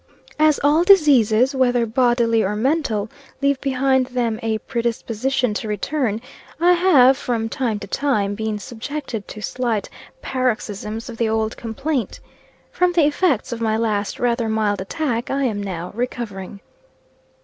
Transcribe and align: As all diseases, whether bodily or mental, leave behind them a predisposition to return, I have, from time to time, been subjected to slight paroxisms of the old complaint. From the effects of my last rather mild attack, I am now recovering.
As 0.39 0.59
all 0.63 0.83
diseases, 0.83 1.53
whether 1.53 1.85
bodily 1.85 2.41
or 2.41 2.55
mental, 2.55 3.07
leave 3.39 3.61
behind 3.61 4.07
them 4.07 4.39
a 4.41 4.57
predisposition 4.57 5.53
to 5.53 5.67
return, 5.67 6.21
I 6.59 6.73
have, 6.73 7.17
from 7.17 7.49
time 7.49 7.77
to 7.81 7.85
time, 7.87 8.33
been 8.33 8.57
subjected 8.57 9.27
to 9.27 9.43
slight 9.43 9.89
paroxisms 10.19 11.07
of 11.07 11.17
the 11.17 11.29
old 11.29 11.55
complaint. 11.55 12.19
From 12.71 12.93
the 12.93 13.05
effects 13.05 13.51
of 13.51 13.61
my 13.61 13.77
last 13.77 14.19
rather 14.19 14.49
mild 14.49 14.81
attack, 14.81 15.29
I 15.29 15.43
am 15.43 15.61
now 15.61 15.91
recovering. 15.93 16.61